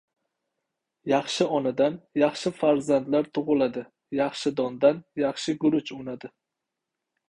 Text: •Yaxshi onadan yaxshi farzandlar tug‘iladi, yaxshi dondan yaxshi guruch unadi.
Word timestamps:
•Yaxshi 1.11 1.47
onadan 1.57 1.99
yaxshi 2.23 2.53
farzandlar 2.63 3.31
tug‘iladi, 3.41 3.87
yaxshi 4.25 4.57
dondan 4.63 5.07
yaxshi 5.27 5.61
guruch 5.65 5.99
unadi. 6.03 6.37